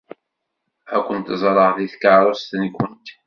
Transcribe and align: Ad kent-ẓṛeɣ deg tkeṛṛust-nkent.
Ad 0.95 1.01
kent-ẓṛeɣ 1.07 1.69
deg 1.77 1.89
tkeṛṛust-nkent. 1.93 3.07